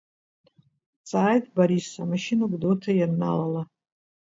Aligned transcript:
Дҵааит 0.99 1.45
Борис, 1.55 1.87
амашьына 2.03 2.45
Гәдоуҭа 2.51 2.91
ианналала. 2.95 3.61